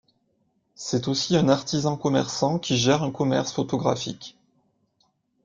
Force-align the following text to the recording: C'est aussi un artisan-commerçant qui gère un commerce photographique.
C'est 0.73 1.07
aussi 1.07 1.37
un 1.37 1.47
artisan-commerçant 1.47 2.57
qui 2.57 2.75
gère 2.75 3.03
un 3.03 3.11
commerce 3.11 3.51
photographique. 3.53 4.35